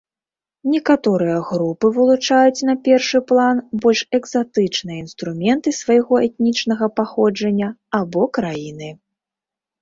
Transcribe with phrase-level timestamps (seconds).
[0.75, 7.69] Некаторыя групы вылучаюць на першы план больш экзатычныя інструменты свайго этнічнага паходжання
[8.01, 8.89] або краіны.